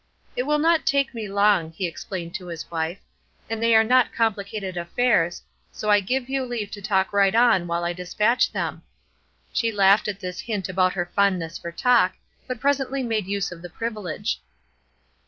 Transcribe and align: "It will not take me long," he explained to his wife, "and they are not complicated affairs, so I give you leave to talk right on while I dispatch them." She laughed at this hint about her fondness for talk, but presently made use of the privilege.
"It 0.35 0.47
will 0.47 0.57
not 0.57 0.87
take 0.87 1.13
me 1.13 1.27
long," 1.27 1.73
he 1.73 1.85
explained 1.85 2.33
to 2.33 2.47
his 2.47 2.71
wife, 2.71 2.97
"and 3.47 3.61
they 3.61 3.75
are 3.75 3.83
not 3.83 4.11
complicated 4.11 4.75
affairs, 4.75 5.43
so 5.71 5.91
I 5.91 5.99
give 5.99 6.27
you 6.27 6.43
leave 6.43 6.71
to 6.71 6.81
talk 6.81 7.13
right 7.13 7.35
on 7.35 7.67
while 7.67 7.83
I 7.83 7.93
dispatch 7.93 8.51
them." 8.51 8.81
She 9.53 9.71
laughed 9.71 10.07
at 10.07 10.19
this 10.19 10.39
hint 10.39 10.67
about 10.67 10.93
her 10.93 11.11
fondness 11.15 11.59
for 11.59 11.71
talk, 11.71 12.15
but 12.47 12.59
presently 12.59 13.03
made 13.03 13.27
use 13.27 13.51
of 13.51 13.61
the 13.61 13.69
privilege. 13.69 14.41